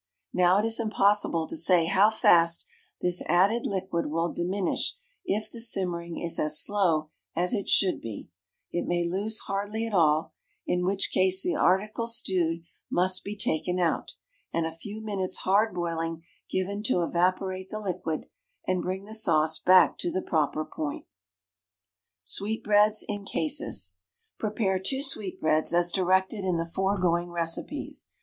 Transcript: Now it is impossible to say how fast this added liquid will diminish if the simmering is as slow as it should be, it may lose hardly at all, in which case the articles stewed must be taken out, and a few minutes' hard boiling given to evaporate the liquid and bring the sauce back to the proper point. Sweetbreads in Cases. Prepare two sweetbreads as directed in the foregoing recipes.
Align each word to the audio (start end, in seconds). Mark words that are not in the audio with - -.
Now 0.33 0.57
it 0.57 0.65
is 0.65 0.79
impossible 0.79 1.45
to 1.45 1.55
say 1.55 1.85
how 1.85 2.09
fast 2.09 2.65
this 3.01 3.21
added 3.27 3.67
liquid 3.67 4.07
will 4.07 4.33
diminish 4.33 4.95
if 5.25 5.51
the 5.51 5.61
simmering 5.61 6.17
is 6.17 6.39
as 6.39 6.59
slow 6.59 7.11
as 7.35 7.53
it 7.53 7.69
should 7.69 8.01
be, 8.01 8.27
it 8.71 8.87
may 8.87 9.07
lose 9.07 9.37
hardly 9.41 9.85
at 9.85 9.93
all, 9.93 10.33
in 10.65 10.83
which 10.87 11.11
case 11.11 11.43
the 11.43 11.53
articles 11.53 12.17
stewed 12.17 12.63
must 12.89 13.23
be 13.23 13.37
taken 13.37 13.77
out, 13.79 14.15
and 14.51 14.65
a 14.65 14.71
few 14.71 15.01
minutes' 15.03 15.41
hard 15.45 15.71
boiling 15.75 16.23
given 16.49 16.81
to 16.81 17.03
evaporate 17.03 17.69
the 17.69 17.77
liquid 17.79 18.25
and 18.67 18.81
bring 18.81 19.03
the 19.05 19.13
sauce 19.13 19.59
back 19.59 19.99
to 19.99 20.09
the 20.09 20.23
proper 20.23 20.65
point. 20.65 21.05
Sweetbreads 22.23 23.05
in 23.07 23.23
Cases. 23.23 23.93
Prepare 24.39 24.79
two 24.79 25.03
sweetbreads 25.03 25.71
as 25.75 25.91
directed 25.91 26.43
in 26.43 26.57
the 26.57 26.65
foregoing 26.65 27.29
recipes. 27.29 28.09